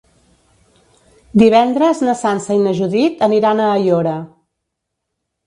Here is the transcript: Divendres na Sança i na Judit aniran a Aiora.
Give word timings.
Divendres 1.41 2.01
na 2.07 2.15
Sança 2.23 2.57
i 2.57 2.63
na 2.65 2.73
Judit 2.81 3.23
aniran 3.29 3.63
a 3.63 3.69
Aiora. 3.77 4.17